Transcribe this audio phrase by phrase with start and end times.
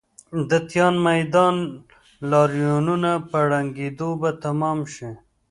[0.49, 1.55] د تیان میدان
[2.31, 5.11] لاریونونه په ړنګېدو به تمام شي.